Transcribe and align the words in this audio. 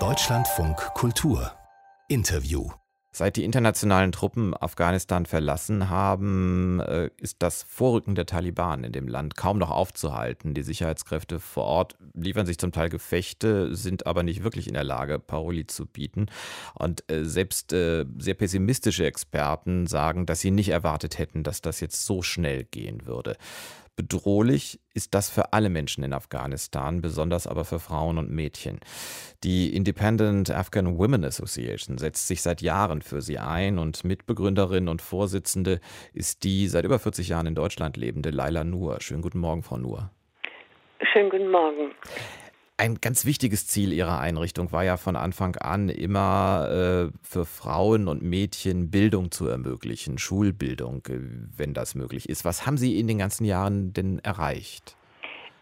Deutschlandfunk 0.00 0.76
Kultur 0.94 1.52
Interview 2.08 2.68
Seit 3.12 3.36
die 3.36 3.44
internationalen 3.44 4.10
Truppen 4.10 4.52
Afghanistan 4.60 5.24
verlassen 5.24 5.88
haben, 5.88 6.80
äh, 6.80 7.10
ist 7.18 7.36
das 7.38 7.62
Vorrücken 7.62 8.16
der 8.16 8.26
Taliban 8.26 8.82
in 8.82 8.90
dem 8.90 9.06
Land 9.06 9.36
kaum 9.36 9.58
noch 9.58 9.70
aufzuhalten. 9.70 10.52
Die 10.54 10.64
Sicherheitskräfte 10.64 11.38
vor 11.38 11.62
Ort 11.62 11.96
liefern 12.14 12.46
sich 12.46 12.58
zum 12.58 12.72
Teil 12.72 12.88
Gefechte, 12.88 13.76
sind 13.76 14.08
aber 14.08 14.24
nicht 14.24 14.42
wirklich 14.42 14.66
in 14.66 14.74
der 14.74 14.82
Lage, 14.82 15.20
Paroli 15.20 15.68
zu 15.68 15.86
bieten. 15.86 16.26
Und 16.74 17.08
äh, 17.08 17.24
selbst 17.24 17.72
äh, 17.72 18.04
sehr 18.18 18.34
pessimistische 18.34 19.06
Experten 19.06 19.86
sagen, 19.86 20.26
dass 20.26 20.40
sie 20.40 20.50
nicht 20.50 20.70
erwartet 20.70 21.18
hätten, 21.18 21.44
dass 21.44 21.60
das 21.60 21.78
jetzt 21.78 22.04
so 22.04 22.22
schnell 22.22 22.64
gehen 22.64 23.06
würde. 23.06 23.36
Bedrohlich 23.96 24.80
ist 24.92 25.14
das 25.14 25.30
für 25.30 25.52
alle 25.52 25.70
Menschen 25.70 26.02
in 26.02 26.12
Afghanistan, 26.12 27.00
besonders 27.00 27.46
aber 27.46 27.64
für 27.64 27.78
Frauen 27.78 28.18
und 28.18 28.28
Mädchen. 28.28 28.80
Die 29.44 29.74
Independent 29.74 30.50
Afghan 30.50 30.98
Women 30.98 31.24
Association 31.24 31.98
setzt 31.98 32.26
sich 32.26 32.42
seit 32.42 32.60
Jahren 32.60 33.02
für 33.02 33.22
sie 33.22 33.38
ein 33.38 33.78
und 33.78 34.02
Mitbegründerin 34.04 34.88
und 34.88 35.00
Vorsitzende 35.00 35.80
ist 36.12 36.42
die 36.42 36.66
seit 36.66 36.84
über 36.84 36.98
40 36.98 37.28
Jahren 37.28 37.46
in 37.46 37.54
Deutschland 37.54 37.96
lebende 37.96 38.30
Laila 38.30 38.64
Nur. 38.64 39.00
Schönen 39.00 39.22
guten 39.22 39.38
Morgen, 39.38 39.62
Frau 39.62 39.76
Nur. 39.76 40.10
Schönen 41.12 41.30
guten 41.30 41.50
Morgen. 41.50 41.92
Ein 42.76 42.96
ganz 43.00 43.24
wichtiges 43.24 43.68
Ziel 43.68 43.92
Ihrer 43.92 44.18
Einrichtung 44.18 44.72
war 44.72 44.82
ja 44.82 44.96
von 44.96 45.14
Anfang 45.14 45.54
an 45.54 45.88
immer 45.88 46.66
äh, 46.68 47.12
für 47.22 47.44
Frauen 47.44 48.08
und 48.08 48.20
Mädchen 48.20 48.90
Bildung 48.90 49.30
zu 49.30 49.46
ermöglichen, 49.46 50.18
Schulbildung, 50.18 51.02
äh, 51.08 51.20
wenn 51.56 51.72
das 51.72 51.94
möglich 51.94 52.28
ist. 52.28 52.44
Was 52.44 52.66
haben 52.66 52.76
Sie 52.76 52.98
in 52.98 53.06
den 53.06 53.18
ganzen 53.18 53.44
Jahren 53.44 53.92
denn 53.92 54.18
erreicht? 54.24 54.96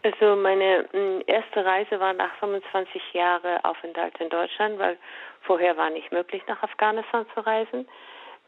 Also 0.01 0.35
meine 0.35 0.89
hm, 0.91 1.21
erste 1.27 1.63
Reise 1.63 1.99
war 1.99 2.13
nach 2.13 2.33
25 2.39 2.99
Jahren 3.13 3.63
Aufenthalt 3.63 4.19
in 4.19 4.29
Deutschland, 4.29 4.79
weil 4.79 4.97
vorher 5.41 5.77
war 5.77 5.91
nicht 5.91 6.11
möglich, 6.11 6.41
nach 6.47 6.63
Afghanistan 6.63 7.27
zu 7.35 7.41
reisen. 7.41 7.87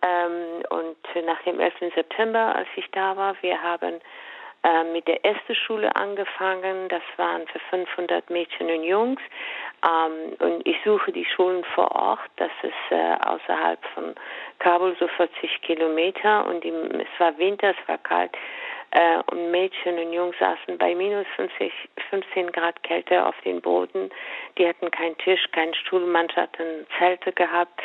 Ähm, 0.02 0.64
und 0.72 1.26
nach 1.28 1.42
dem 1.44 1.60
11. 1.60 1.94
September, 1.94 2.56
als 2.56 2.68
ich 2.76 2.90
da 2.94 3.16
war, 3.16 3.36
wir 3.42 3.62
haben 3.62 4.02
äh, 4.66 4.84
mit 4.84 5.08
der 5.08 5.24
ersten 5.24 5.54
Schule 5.54 5.96
angefangen. 5.96 6.90
Das 6.90 7.04
waren 7.18 7.46
für 7.48 7.60
500 7.70 8.30
Mädchen 8.32 8.68
und 8.68 8.84
Jungs. 8.84 9.22
Ähm, 9.86 10.34
und 10.40 10.66
ich 10.66 10.78
suche 10.84 11.12
die 11.12 11.26
Schulen 11.26 11.64
vor 11.76 11.92
Ort. 11.92 12.32
Das 12.38 12.52
ist 12.64 12.74
äh, 12.90 13.16
außerhalb 13.26 13.80
von 13.94 14.16
Kabul 14.58 14.96
so 15.00 15.08
40 15.08 15.62
Kilometer. 15.62 16.48
Und 16.48 16.64
die, 16.64 16.70
es 16.70 17.20
war 17.20 17.38
Winter, 17.38 17.76
es 17.80 17.88
war 17.88 18.00
kalt. 18.00 18.32
Äh, 18.90 19.22
und 19.30 19.52
Mädchen 19.52 20.00
und 20.00 20.14
Jungs 20.14 20.36
saßen 20.40 20.80
bei 20.80 20.96
minus 20.96 21.28
50, 21.36 21.72
15 22.10 22.52
Grad 22.52 22.82
Kälte 22.82 23.24
auf 23.24 23.36
dem 23.42 23.62
Boden. 23.62 24.10
Die 24.58 24.68
hatten 24.68 24.90
keinen 24.90 25.18
Tisch, 25.20 25.46
keinen 25.52 25.76
Stuhl, 25.76 26.08
manche 26.08 26.42
hatten 26.42 26.88
Zelte 26.98 27.34
gehabt. 27.34 27.80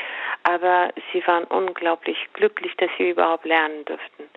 Aber 0.45 0.93
sie 1.13 1.27
waren 1.27 1.45
unglaublich 1.45 2.17
glücklich, 2.33 2.75
dass 2.77 2.91
sie 2.97 3.11
überhaupt 3.11 3.45
lernen 3.45 3.85
durften. 3.85 4.31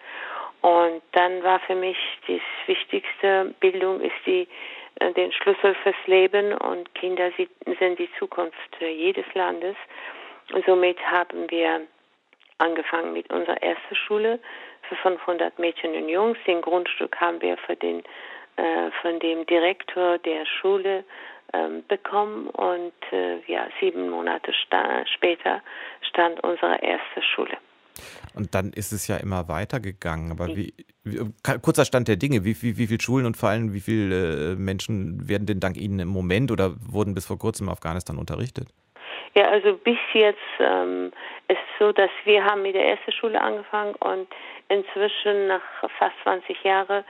Und 0.64 1.02
dann 1.12 1.44
war 1.44 1.60
für 1.60 1.76
mich 1.76 1.98
das 2.26 2.40
Wichtigste, 2.68 3.54
Bildung 3.60 4.00
ist 4.00 4.16
die, 4.26 4.48
äh, 5.02 5.12
den 5.12 5.34
Schlüssel 5.34 5.76
fürs 5.84 5.96
Leben 6.06 6.54
und 6.54 6.96
Kinder 6.96 7.32
sind 7.36 8.00
die 8.00 8.10
Zukunft 8.18 8.56
jedes 8.80 9.26
Landes. 9.34 9.76
Und 10.54 10.66
somit 10.66 10.98
haben 11.06 11.52
wir 11.52 11.82
angefangen 12.60 13.12
mit 13.12 13.30
unserer 13.30 13.62
ersten 13.62 13.96
Schule 13.96 14.40
für 14.88 14.96
500 14.96 15.60
Mädchen 15.60 15.96
und 15.96 16.08
Jungs. 16.08 16.38
Den 16.48 16.62
Grundstück 16.62 17.20
haben 17.20 17.42
wir 17.42 17.58
für 17.58 17.76
den, 17.76 18.02
äh, 18.56 18.90
von 19.02 19.20
dem 19.20 19.46
Direktor 19.46 20.18
der 20.20 20.46
Schule 20.46 21.04
ähm, 21.52 21.84
bekommen 21.90 22.48
und 22.48 22.94
äh, 23.12 23.40
ja, 23.48 23.68
sieben 23.82 24.10
Monate 24.10 24.54
sta 24.54 25.06
später 25.08 25.62
stand 26.02 26.42
unsere 26.42 26.82
erste 26.82 27.22
Schule. 27.22 27.58
Und 28.34 28.56
dann 28.56 28.72
ist 28.74 28.92
es 28.92 29.08
ja 29.08 29.18
immer 29.18 29.48
weitergegangen. 29.48 30.32
Aber 30.32 30.48
wie, 30.48 30.74
wie 31.04 31.20
kurzer 31.62 31.86
Stand 31.86 32.08
der 32.08 32.16
Dinge, 32.16 32.44
wie, 32.44 32.62
wie, 32.62 32.78
wie 32.78 32.88
viele 32.88 33.02
Schulen 33.02 33.26
und 33.26 33.38
vor 33.38 33.50
allem 33.50 33.74
wie 33.74 33.80
viele 33.80 34.54
äh, 34.54 34.56
Menschen 34.56 35.28
werden 35.30 35.46
denn 35.46 35.60
dank 35.60 35.78
Ihnen 35.78 36.00
im 36.00 36.08
Moment 36.08 36.52
oder 36.52 36.74
wurden 36.80 37.14
bis 37.14 37.26
vor 37.26 37.38
kurzem 37.38 37.68
in 37.68 37.74
Afghanistan 37.74 38.18
unterrichtet? 38.18 38.70
Ja, 39.36 39.50
also 39.50 39.78
bis 39.78 39.98
jetzt 40.14 40.38
ähm, 40.60 41.12
ist 41.48 41.58
so, 41.80 41.92
dass 41.92 42.12
wir 42.26 42.44
haben 42.44 42.62
mit 42.62 42.76
der 42.76 42.88
ersten 42.88 43.12
Schule 43.12 43.42
angefangen 43.42 43.96
und 43.96 44.28
inzwischen 44.74 45.48
nach 45.48 45.62
fast 45.98 46.16
20 46.24 46.64
Jahren 46.64 47.04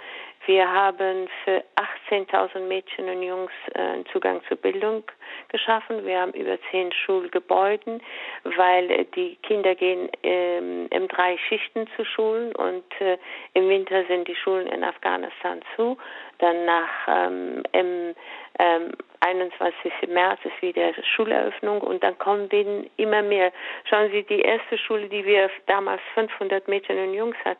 wir 0.45 0.69
haben 0.69 1.29
für 1.45 1.63
18.000 2.09 2.59
Mädchen 2.67 3.07
und 3.07 3.23
Jungs 3.23 3.51
äh, 3.75 4.03
Zugang 4.11 4.41
zur 4.49 4.57
Bildung 4.57 5.03
geschaffen. 5.47 6.05
Wir 6.05 6.19
haben 6.19 6.33
über 6.33 6.57
zehn 6.69 6.91
Schulgebäude, 6.91 8.01
weil 8.43 9.05
die 9.15 9.37
Kinder 9.43 9.73
gehen 9.73 10.09
ähm, 10.21 10.87
in 10.89 11.07
drei 11.07 11.37
Schichten 11.37 11.87
zu 11.95 12.03
Schulen 12.03 12.53
und 12.55 12.83
äh, 12.99 13.17
im 13.53 13.69
Winter 13.69 14.03
sind 14.07 14.27
die 14.27 14.35
Schulen 14.35 14.67
in 14.67 14.83
Afghanistan 14.83 15.61
zu. 15.77 15.97
Dann 16.39 16.65
nach 16.65 17.07
ähm, 17.07 17.63
im 17.71 18.13
ähm, 18.59 18.91
21. 19.21 20.09
März 20.09 20.39
ist 20.43 20.61
wieder 20.61 20.91
Schuleröffnung 21.15 21.79
und 21.79 22.03
dann 22.03 22.17
kommen 22.17 22.49
immer 22.97 23.21
mehr. 23.21 23.53
Schauen 23.89 24.11
Sie, 24.11 24.23
die 24.23 24.41
erste 24.41 24.77
Schule, 24.77 25.07
die 25.07 25.23
wir 25.23 25.49
damals 25.67 26.01
500 26.15 26.67
Mädchen 26.67 26.97
und 26.99 27.13
Jungs 27.13 27.37
hatten, 27.45 27.52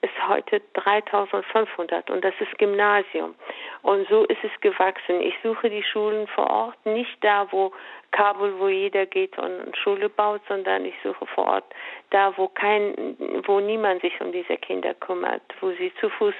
ist 0.00 0.28
heute 0.28 0.60
3500 0.74 2.10
und 2.10 2.24
das 2.24 2.34
ist 2.40 2.58
Gymnasium. 2.58 3.34
Und 3.82 4.08
so 4.08 4.24
ist 4.24 4.42
es 4.42 4.60
gewachsen. 4.60 5.20
Ich 5.20 5.34
suche 5.42 5.70
die 5.70 5.82
Schulen 5.82 6.26
vor 6.28 6.48
Ort, 6.50 6.86
nicht 6.86 7.22
da, 7.22 7.46
wo 7.50 7.72
Kabul, 8.10 8.58
wo 8.58 8.68
jeder 8.68 9.06
geht 9.06 9.38
und 9.38 9.76
Schule 9.76 10.08
baut, 10.08 10.40
sondern 10.48 10.84
ich 10.84 10.94
suche 11.02 11.26
vor 11.26 11.46
Ort 11.46 11.64
da, 12.10 12.32
wo 12.36 12.48
kein, 12.48 13.16
wo 13.44 13.60
niemand 13.60 14.00
sich 14.00 14.18
um 14.20 14.32
diese 14.32 14.56
Kinder 14.56 14.94
kümmert, 14.94 15.42
wo 15.60 15.70
sie 15.72 15.92
zu 16.00 16.08
Fuß 16.08 16.34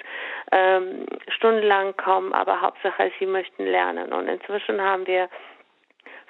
ähm, 0.53 1.07
stundenlang 1.29 1.97
kommen, 1.97 2.33
aber 2.33 2.61
Hauptsache 2.61 3.13
sie 3.19 3.27
möchten 3.27 3.67
lernen. 3.67 4.13
Und 4.13 4.29
inzwischen 4.29 4.81
haben 4.81 5.07
wir 5.07 5.29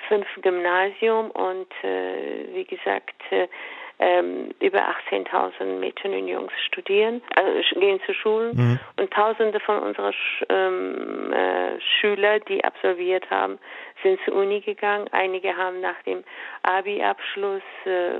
fünf 0.08 0.26
Gymnasium 0.42 1.30
und 1.30 1.68
äh, 1.82 2.54
wie 2.54 2.64
gesagt 2.64 3.14
äh, 3.30 3.48
ähm, 3.98 4.50
über 4.60 4.80
18.000 5.10 5.64
Mädchen 5.78 6.12
und 6.14 6.28
Jungs 6.28 6.52
studieren, 6.66 7.20
also 7.34 7.80
gehen 7.80 8.00
zu 8.06 8.14
Schulen 8.14 8.56
mhm. 8.56 8.80
und 8.96 9.10
Tausende 9.12 9.60
von 9.60 9.78
unseren 9.78 10.12
Sch 10.12 10.44
ähm, 10.48 11.32
äh, 11.32 11.80
Schüler, 11.80 12.40
die 12.40 12.62
absolviert 12.62 13.28
haben, 13.30 13.58
sind 14.02 14.20
zur 14.24 14.34
Uni 14.34 14.60
gegangen. 14.60 15.08
Einige 15.12 15.56
haben 15.56 15.80
nach 15.80 16.00
dem 16.06 16.22
Abi-Abschluss 16.62 17.62
äh, 17.86 18.18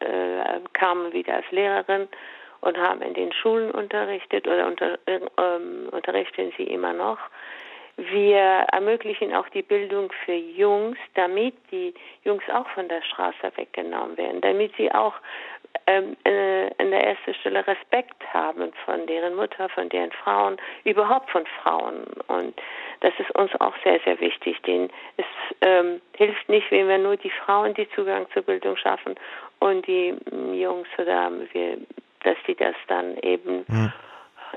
äh, 0.00 0.60
kamen 0.72 1.12
wieder 1.12 1.34
als 1.34 1.50
Lehrerin 1.50 2.08
und 2.60 2.76
haben 2.76 3.00
in 3.02 3.14
den 3.14 3.32
Schulen 3.32 3.70
unterrichtet 3.70 4.46
oder 4.46 4.66
unter, 4.66 4.98
äh, 5.06 5.20
unterrichten 5.90 6.52
sie 6.56 6.64
immer 6.64 6.92
noch. 6.92 7.18
Wir 8.08 8.66
ermöglichen 8.72 9.34
auch 9.34 9.48
die 9.50 9.60
Bildung 9.60 10.10
für 10.24 10.32
Jungs, 10.32 10.96
damit 11.14 11.54
die 11.70 11.92
Jungs 12.24 12.42
auch 12.50 12.66
von 12.70 12.88
der 12.88 13.02
Straße 13.02 13.52
weggenommen 13.56 14.16
werden, 14.16 14.40
damit 14.40 14.72
sie 14.76 14.90
auch 14.90 15.12
ähm, 15.86 16.16
äh, 16.24 16.70
an 16.78 16.90
der 16.90 17.08
ersten 17.08 17.34
Stelle 17.34 17.66
Respekt 17.66 18.22
haben 18.32 18.72
von 18.86 19.06
deren 19.06 19.34
Mutter, 19.34 19.68
von 19.68 19.90
deren 19.90 20.12
Frauen, 20.12 20.56
überhaupt 20.84 21.30
von 21.30 21.44
Frauen. 21.62 22.04
Und 22.28 22.58
das 23.00 23.12
ist 23.18 23.30
uns 23.32 23.50
auch 23.60 23.74
sehr, 23.84 24.00
sehr 24.06 24.18
wichtig. 24.18 24.62
Denn 24.62 24.88
es 25.18 25.26
ähm, 25.60 26.00
hilft 26.16 26.48
nicht, 26.48 26.70
wenn 26.70 26.88
wir 26.88 26.98
nur 26.98 27.18
die 27.18 27.32
Frauen 27.44 27.74
die 27.74 27.88
Zugang 27.90 28.26
zur 28.32 28.42
Bildung 28.42 28.76
schaffen 28.76 29.14
und 29.58 29.86
die 29.86 30.14
Jungs 30.54 30.88
oder 30.96 31.30
wir, 31.52 31.76
dass 32.24 32.36
die 32.46 32.54
das 32.54 32.76
dann 32.88 33.18
eben 33.18 33.66
mhm 33.68 33.92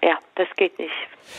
ja, 0.03 0.17
das 0.35 0.47
geht 0.57 0.77
nicht. 0.79 0.91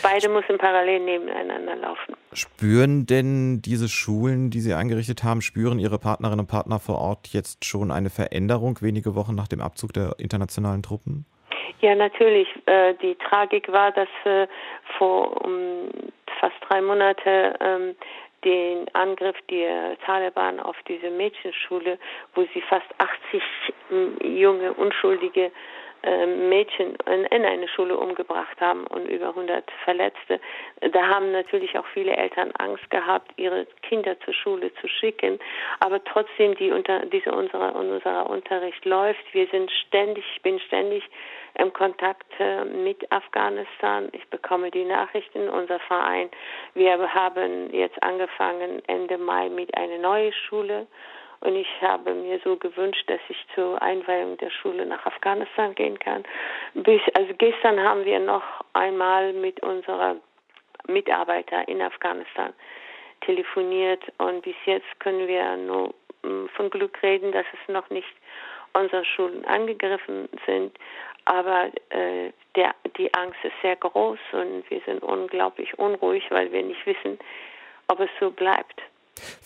Beide 0.03 0.29
müssen 0.29 0.59
parallel 0.59 1.01
nebeneinander 1.01 1.77
laufen. 1.77 2.17
Spüren 2.33 3.07
denn 3.07 3.61
diese 3.63 3.89
Schulen, 3.89 4.51
die 4.51 4.61
Sie 4.61 4.75
eingerichtet 4.75 5.23
haben, 5.23 5.43
spüren 5.43 5.79
Ihre 5.79 5.99
Partnerinnen 5.99 6.41
und 6.41 6.47
Partner 6.47 6.79
vor 6.79 6.99
Ort 6.99 7.29
jetzt 7.29 7.65
schon 7.65 7.91
eine 7.91 8.11
Veränderung 8.11 8.79
wenige 8.81 9.15
Wochen 9.15 9.35
nach 9.35 9.49
dem 9.49 9.61
Abzug 9.61 9.93
der 9.93 10.15
internationalen 10.19 10.83
Truppen? 10.83 11.27
Ja, 11.81 11.95
natürlich. 11.95 12.49
Äh, 12.67 12.95
die 13.03 13.15
Tragik 13.17 13.71
war, 13.71 13.93
dass 13.93 14.09
äh, 14.25 14.47
vor 14.97 15.45
um, 15.45 15.91
fast 16.41 16.57
drei 16.67 16.81
Monaten 16.81 17.55
ähm, 17.61 17.95
den 18.45 18.87
Angriff 18.95 19.37
der 19.51 19.99
Taliban 20.05 20.61
auf 20.61 20.77
diese 20.89 21.11
Mädchenschule, 21.11 21.99
wo 22.35 22.47
sie 22.55 22.63
fast 22.63 22.87
80 22.99 23.43
junge 24.23 24.73
Unschuldige 24.75 25.45
ähm, 25.47 25.53
Mädchen 26.27 26.97
in, 27.07 27.25
in 27.25 27.45
eine 27.45 27.69
Schule 27.69 27.97
umgebracht 27.97 28.61
haben 28.61 28.87
und 28.87 29.07
über 29.07 29.29
100 29.29 29.65
Verletzte. 29.85 30.41
Da 30.81 31.09
haben 31.09 31.33
natürlich 31.33 31.79
auch 31.79 31.87
viele 31.87 32.17
Eltern 32.17 32.53
Angst 32.59 32.89
gehabt, 32.91 33.33
ihre 33.37 33.67
Kinder 33.83 34.19
zur 34.21 34.35
Schule 34.35 34.73
zu 34.81 34.89
schicken. 34.89 35.39
Aber 35.81 36.03
trotzdem, 36.05 36.55
die 36.57 36.71
unter, 36.71 37.07
diese 37.07 37.33
unserer, 37.33 37.75
unserer 37.75 38.29
Unterricht 38.29 38.85
läuft. 38.85 39.23
Wir 39.33 39.47
sind 39.49 39.71
ständig, 39.71 40.25
ich 40.35 40.43
bin 40.43 40.61
ständig 40.61 41.05
im 41.59 41.73
Kontakt 41.73 42.27
äh, 42.39 42.65
mit 42.65 43.11
Afghanistan. 43.13 44.09
Ich 44.13 44.27
bekomme 44.29 44.71
die 44.71 44.85
Nachrichten. 44.85 45.49
Unser 45.49 45.79
Verein, 45.81 46.29
wir 46.75 47.15
haben 47.15 47.73
jetzt 47.73 48.03
angefangen 48.03 48.83
Ende 48.87 49.19
Mai 49.19 49.49
mit 49.49 49.77
einer 49.77 49.99
neuen 49.99 50.33
Schule 50.33 50.87
und 51.45 51.57
ich 51.57 51.69
habe 51.83 52.15
mir 52.15 52.41
so 52.43 52.57
gewünscht, 52.57 53.05
dass 53.09 53.21
ich 53.29 53.37
zur 53.55 53.81
Einweihung 53.83 54.39
der 54.39 54.51
Schule 54.51 54.87
nach 54.87 55.05
Afghanistan 55.05 55.75
gehen 55.75 55.99
kann. 55.99 56.25
Bis, 56.73 57.03
also 57.15 57.33
gestern 57.37 57.81
haben 57.81 58.05
wir 58.05 58.19
noch 58.19 58.43
einmal 58.73 59.33
mit 59.35 59.63
unserer 59.63 60.17
Mitarbeiter 60.87 61.69
in 61.69 61.83
Afghanistan 61.83 62.53
telefoniert 63.21 64.03
und 64.19 64.43
bis 64.43 64.57
jetzt 64.65 65.01
können 65.01 65.29
wir 65.29 65.57
nur 65.57 65.95
mm, 66.23 66.47
von 66.57 66.71
Glück 66.71 67.03
reden, 67.03 67.33
dass 67.33 67.47
es 67.53 67.73
noch 67.73 67.89
nicht 67.91 68.15
unsere 68.73 69.05
Schulen 69.05 69.45
angegriffen 69.45 70.29
sind. 70.47 70.77
Aber 71.27 71.71
äh, 71.91 72.33
der, 72.57 72.75
die 72.97 73.13
Angst 73.15 73.39
ist 73.43 73.55
sehr 73.63 73.77
groß 73.77 74.19
und 74.33 74.69
wir 74.71 74.81
sind 74.87 75.03
unglaublich 75.03 75.79
unruhig, 75.79 76.25
weil 76.31 76.53
wir 76.53 76.63
nicht 76.63 76.85
wissen, 76.87 77.19
ob 77.89 78.01
es 78.01 78.11
so 78.19 78.31
bleibt. 78.31 78.81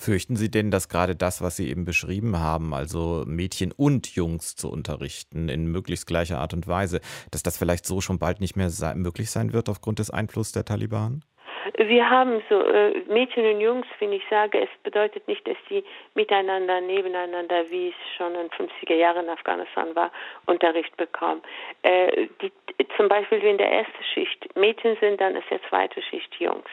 Fürchten 0.01 0.37
Sie 0.37 0.49
denn, 0.49 0.71
dass 0.71 0.89
gerade 0.89 1.17
das, 1.17 1.43
was 1.43 1.57
Sie 1.57 1.69
eben 1.69 1.85
beschrieben 1.85 2.39
haben, 2.39 2.73
also 2.73 3.25
Mädchen 3.27 3.73
und 3.77 4.15
Jungs 4.15 4.55
zu 4.55 4.71
unterrichten 4.71 5.49
in 5.49 5.67
möglichst 5.67 6.07
gleicher 6.07 6.39
Art 6.39 6.55
und 6.55 6.69
Weise, 6.69 7.01
dass 7.33 7.43
das 7.43 7.59
vielleicht 7.59 7.85
so 7.85 8.01
schon 8.01 8.21
bald 8.21 8.41
nicht 8.41 8.55
mehr 8.55 8.71
möglich 8.95 9.29
sein 9.33 9.53
wird 9.53 9.69
aufgrund 9.69 9.99
des 9.99 10.11
Einflusses 10.11 10.53
der 10.53 10.65
Taliban? 10.65 11.25
Wir 11.79 12.09
haben 12.09 12.41
so 12.49 12.63
äh, 12.63 13.03
Mädchen 13.09 13.45
und 13.45 13.61
Jungs, 13.61 13.87
wenn 13.99 14.13
ich 14.13 14.23
sage, 14.31 14.61
es 14.61 14.69
bedeutet 14.85 15.27
nicht, 15.27 15.47
dass 15.49 15.57
die 15.69 15.83
miteinander, 16.15 16.81
nebeneinander, 16.81 17.69
wie 17.69 17.89
es 17.89 18.17
schon 18.17 18.37
in 18.37 18.49
50er 18.51 18.95
Jahren 18.95 19.25
in 19.25 19.31
Afghanistan 19.31 19.97
war, 19.97 20.13
Unterricht 20.47 20.97
bekommen. 20.97 21.43
Äh, 21.83 22.29
die, 22.41 22.53
zum 22.97 23.09
Beispiel, 23.09 23.43
wenn 23.43 23.59
der 23.59 23.71
erste 23.71 24.05
Schicht 24.15 24.57
Mädchen 24.57 24.97
sind, 25.01 25.21
dann 25.21 25.35
ist 25.35 25.51
der 25.51 25.61
zweite 25.69 26.01
Schicht 26.03 26.33
Jungs 26.37 26.71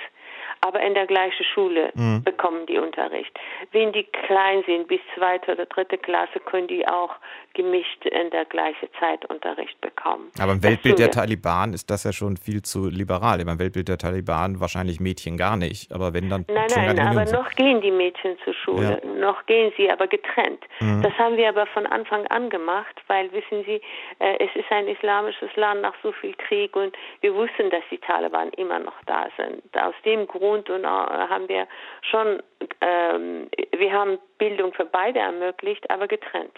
aber 0.62 0.82
in 0.82 0.94
der 0.94 1.08
gleichen 1.08 1.44
Schule 1.54 1.92
mhm. 1.94 2.24
bekommen 2.24 2.66
die 2.66 2.78
Unterricht. 2.78 3.38
Wenn 3.72 3.92
die 3.92 4.04
klein 4.04 4.64
sind, 4.66 4.88
bis 4.88 5.00
zweite 5.16 5.52
oder 5.52 5.66
dritte 5.66 5.98
Klasse, 5.98 6.40
können 6.40 6.68
die 6.68 6.88
auch 6.88 7.16
gemischt 7.54 8.06
in 8.06 8.30
der 8.32 8.46
gleichen 8.46 8.90
Zeit 9.00 9.26
Unterricht 9.26 9.80
bekommen. 9.82 10.30
Aber 10.40 10.52
im 10.52 10.64
Weltbild 10.64 11.00
der 11.00 11.12
Taliban 11.12 11.74
ist 11.74 11.90
das 11.90 12.04
ja 12.04 12.12
schon 12.12 12.38
viel 12.38 12.62
zu 12.62 12.90
liberal. 12.90 13.40
Im 13.40 13.60
Weltbild 13.60 13.88
der 13.88 13.98
Taliban 13.98 14.60
wahrscheinlich 14.60 15.00
Mädchen 15.00 15.38
gar 15.38 15.58
nicht, 15.58 15.92
aber 15.92 16.14
wenn 16.14 16.30
dann. 16.30 16.46
Nein, 16.48 16.68
nein, 16.76 17.00
aber 17.00 17.26
noch 17.32 17.50
gehen 17.52 17.82
die 17.82 17.92
Mädchen 17.92 18.38
zur 18.44 18.54
Schule, 18.54 19.02
ja. 19.04 19.10
noch 19.20 19.46
gehen 19.46 19.72
sie, 19.78 19.90
aber 19.90 20.08
getrennt. 20.08 20.64
Mhm. 20.80 21.02
Das 21.02 21.14
haben 21.18 21.38
wir 21.38 21.50
aber 21.50 21.66
von 21.68 21.88
Anfang 21.88 22.28
an 22.28 22.50
gemacht, 22.50 23.02
weil 23.08 23.32
wissen 23.32 23.64
Sie, 23.66 23.82
äh, 24.20 24.38
es 24.40 24.54
ist 24.56 24.72
ein 24.72 24.88
islamisches 24.88 25.56
Land 25.56 25.82
nach 25.82 25.96
so 26.04 26.12
viel 26.12 26.34
Krieg 26.34 26.76
und 26.76 26.96
wir 27.22 27.34
wussten, 27.34 27.70
dass 27.70 27.84
die 27.90 27.98
Taliban 27.98 28.50
immer 28.52 28.80
noch 28.80 29.02
da 29.06 29.28
sind. 29.38 29.64
Aus 29.78 29.96
dem 30.04 30.28
Grund 30.28 30.35
und, 30.36 30.70
und 30.70 30.84
äh, 30.84 30.88
haben 30.88 31.48
wir 31.48 31.68
schon, 32.02 32.42
ähm, 32.82 33.50
wir 33.76 33.92
haben 33.92 34.20
Bildung 34.38 34.74
für 34.74 34.86
beide 34.86 35.20
ermöglicht, 35.20 35.90
aber 35.90 36.08
getrennt. 36.08 36.56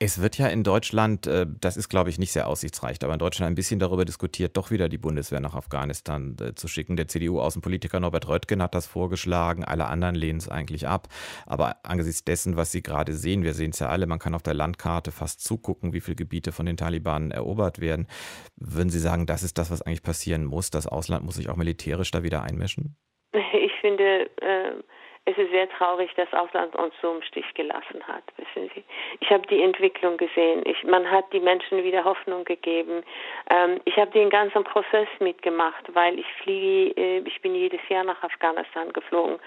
Es 0.00 0.22
wird 0.22 0.38
ja 0.38 0.46
in 0.46 0.62
Deutschland, 0.62 1.26
äh, 1.26 1.44
das 1.60 1.76
ist 1.76 1.88
glaube 1.88 2.08
ich 2.08 2.20
nicht 2.20 2.30
sehr 2.30 2.46
aussichtsreich, 2.46 2.98
aber 3.02 3.14
in 3.14 3.18
Deutschland 3.18 3.50
ein 3.50 3.56
bisschen 3.56 3.80
darüber 3.80 4.04
diskutiert, 4.04 4.56
doch 4.56 4.70
wieder 4.70 4.88
die 4.88 4.98
Bundeswehr 4.98 5.40
nach 5.40 5.54
Afghanistan 5.54 6.36
äh, 6.40 6.54
zu 6.54 6.68
schicken. 6.68 6.94
Der 6.96 7.08
CDU-Außenpolitiker 7.08 7.98
Norbert 7.98 8.28
Röttgen 8.28 8.62
hat 8.62 8.76
das 8.76 8.86
vorgeschlagen, 8.86 9.64
alle 9.64 9.86
anderen 9.86 10.14
lehnen 10.14 10.38
es 10.38 10.48
eigentlich 10.48 10.86
ab. 10.86 11.08
Aber 11.46 11.78
angesichts 11.82 12.22
dessen, 12.22 12.56
was 12.56 12.70
Sie 12.70 12.80
gerade 12.80 13.12
sehen, 13.12 13.42
wir 13.42 13.54
sehen 13.54 13.70
es 13.70 13.80
ja 13.80 13.88
alle, 13.88 14.06
man 14.06 14.20
kann 14.20 14.36
auf 14.36 14.44
der 14.44 14.54
Landkarte 14.54 15.10
fast 15.10 15.42
zugucken, 15.42 15.92
wie 15.92 16.00
viele 16.00 16.14
Gebiete 16.14 16.52
von 16.52 16.66
den 16.66 16.76
Taliban 16.76 17.32
erobert 17.32 17.80
werden. 17.80 18.06
Würden 18.54 18.90
Sie 18.90 19.00
sagen, 19.00 19.26
das 19.26 19.42
ist 19.42 19.58
das, 19.58 19.72
was 19.72 19.82
eigentlich 19.82 20.04
passieren 20.04 20.44
muss? 20.44 20.70
Das 20.70 20.86
Ausland 20.86 21.24
muss 21.24 21.34
sich 21.34 21.48
auch 21.48 21.56
militärisch 21.56 22.12
da 22.12 22.22
wieder 22.22 22.44
einmischen? 22.44 22.96
Ich 23.52 23.72
finde, 23.80 24.28
äh 24.40 24.82
es 25.28 25.36
ist 25.36 25.50
sehr 25.50 25.68
traurig, 25.68 26.10
dass 26.14 26.32
Ausland 26.32 26.74
uns 26.74 26.94
so 27.02 27.12
im 27.12 27.22
Stich 27.22 27.52
gelassen 27.52 28.02
hat, 28.06 28.22
wissen 28.38 28.70
Sie. 28.74 28.82
Ich 29.20 29.30
habe 29.30 29.46
die 29.46 29.62
Entwicklung 29.62 30.16
gesehen. 30.16 30.62
Ich, 30.64 30.82
man 30.84 31.10
hat 31.10 31.30
die 31.34 31.40
Menschen 31.40 31.84
wieder 31.84 32.02
Hoffnung 32.04 32.44
gegeben. 32.44 33.02
Ähm, 33.50 33.78
ich 33.84 33.96
habe 33.98 34.10
den 34.12 34.30
ganzen 34.30 34.64
Prozess 34.64 35.08
mitgemacht, 35.20 35.84
weil 35.94 36.18
ich 36.18 36.26
fliege, 36.42 36.98
äh, 36.98 37.18
ich 37.26 37.42
bin 37.42 37.54
jedes 37.54 37.80
Jahr 37.90 38.04
nach 38.04 38.22
Afghanistan 38.22 38.90
geflogen. 38.94 39.38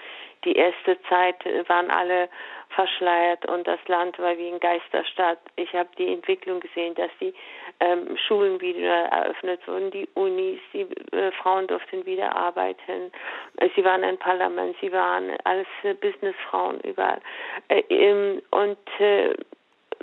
Die 0.44 0.54
erste 0.54 1.00
Zeit 1.08 1.44
waren 1.68 1.90
alle 1.90 2.28
verschleiert 2.74 3.46
und 3.46 3.66
das 3.66 3.80
Land 3.86 4.18
war 4.18 4.36
wie 4.36 4.48
ein 4.48 4.60
Geisterstadt. 4.60 5.38
Ich 5.56 5.72
habe 5.74 5.88
die 5.98 6.12
Entwicklung 6.12 6.60
gesehen, 6.60 6.94
dass 6.94 7.10
die 7.20 7.34
ähm, 7.80 8.16
Schulen 8.16 8.60
wieder 8.60 9.06
eröffnet 9.06 9.66
wurden, 9.66 9.90
die 9.90 10.08
Unis, 10.14 10.60
die 10.72 10.86
äh, 11.16 11.32
Frauen 11.32 11.66
durften 11.66 12.04
wieder 12.06 12.34
arbeiten. 12.34 13.12
Äh, 13.58 13.68
sie 13.74 13.84
waren 13.84 14.02
im 14.02 14.18
Parlament, 14.18 14.76
sie 14.80 14.92
waren 14.92 15.30
als 15.44 15.66
äh, 15.82 15.94
Businessfrauen 15.94 16.80
überall. 16.80 17.20
Äh, 17.68 17.82
ähm, 17.88 18.42
und 18.50 18.78
äh, 19.00 19.34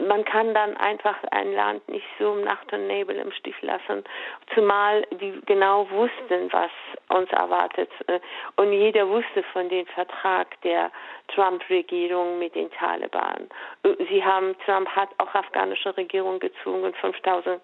man 0.08 0.26
kann 0.26 0.54
dann 0.54 0.78
einfach 0.78 1.18
ein 1.32 1.54
Land 1.54 1.88
nicht 1.90 2.06
so 2.18 2.34
im 2.34 2.44
Nacht 2.44 2.72
und 2.74 2.88
Nebel 2.88 3.18
im 3.18 3.32
Stich 3.32 3.60
lassen, 3.62 4.04
zumal 4.54 5.06
die 5.20 5.40
genau 5.46 5.90
wussten, 5.90 6.52
was 6.52 6.72
uns 7.10 7.30
erwartet. 7.32 7.90
Und 8.56 8.74
jeder 8.74 9.08
wusste 9.08 9.44
von 9.54 9.70
dem 9.70 9.86
Vertrag 9.88 10.60
der 10.62 10.92
Trump-Regierung 11.30 12.40
mit 12.40 12.56
den 12.56 12.72
Taliban. 12.72 13.50
Sie 14.10 14.24
haben, 14.24 14.56
Trump 14.66 14.90
hat 14.90 15.10
auch 15.18 15.34
afghanische 15.34 15.96
Regierung 15.96 16.40
gezwungen, 16.40 16.94
5000 16.94 17.62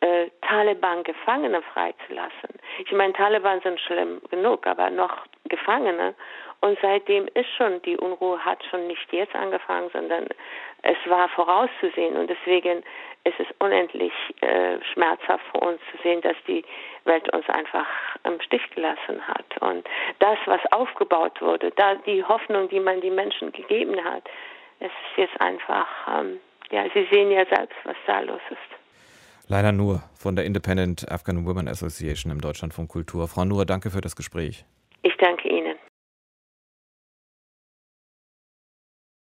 äh, 0.00 0.30
Taliban-Gefangene 0.42 1.62
freizulassen. 1.62 2.50
Ich 2.84 2.92
meine, 2.92 3.12
Taliban 3.12 3.60
sind 3.60 3.80
schlimm 3.80 4.20
genug, 4.30 4.66
aber 4.66 4.90
noch 4.90 5.16
Gefangene. 5.48 6.14
Und 6.62 6.78
seitdem 6.80 7.26
ist 7.34 7.50
schon, 7.56 7.82
die 7.82 7.96
Unruhe 7.96 8.38
hat 8.38 8.62
schon 8.70 8.86
nicht 8.86 9.12
jetzt 9.12 9.34
angefangen, 9.34 9.90
sondern 9.92 10.28
es 10.82 10.96
war 11.06 11.28
vorauszusehen. 11.30 12.16
Und 12.16 12.30
deswegen 12.30 12.84
ist 13.24 13.34
es 13.40 13.48
unendlich 13.58 14.12
äh, 14.42 14.78
schmerzhaft 14.92 15.44
für 15.50 15.58
uns 15.58 15.80
zu 15.90 16.00
sehen, 16.04 16.20
dass 16.20 16.36
die 16.46 16.64
Welt 17.04 17.28
uns 17.34 17.48
einfach 17.48 17.86
im 18.22 18.40
Stich 18.40 18.62
gelassen 18.70 19.26
hat. 19.26 19.44
Und 19.60 19.84
das, 20.20 20.38
was 20.46 20.60
aufgebaut 20.70 21.42
wurde, 21.42 21.72
da 21.74 21.96
die 21.96 22.22
Hoffnung, 22.22 22.68
die 22.68 22.78
man 22.78 23.00
den 23.00 23.16
Menschen 23.16 23.50
gegeben 23.50 24.02
hat, 24.04 24.22
es 24.78 24.86
ist 24.86 25.16
jetzt 25.16 25.40
einfach, 25.40 25.88
ähm, 26.08 26.38
ja, 26.70 26.84
Sie 26.94 27.08
sehen 27.10 27.32
ja 27.32 27.44
selbst, 27.46 27.76
was 27.82 27.96
da 28.06 28.20
los 28.20 28.40
ist. 28.50 29.48
Leider 29.48 29.72
nur 29.72 30.00
von 30.14 30.36
der 30.36 30.44
Independent 30.44 31.10
Afghan 31.10 31.44
Women 31.44 31.66
Association 31.66 32.30
im 32.30 32.40
Deutschlandfunk 32.40 32.88
Kultur. 32.88 33.26
Frau 33.26 33.44
Nur, 33.44 33.66
danke 33.66 33.90
für 33.90 34.00
das 34.00 34.14
Gespräch. 34.14 34.64
Ich 35.02 35.16
danke 35.16 35.48
Ihnen. 35.48 35.71